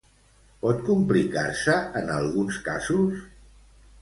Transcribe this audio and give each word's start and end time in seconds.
Pot 0.63 0.79
complicar-se 0.87 1.75
en 2.01 2.09
alguns 2.15 2.59
casos? 2.71 3.23